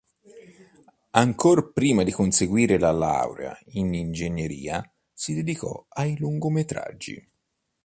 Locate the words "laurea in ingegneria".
2.91-4.83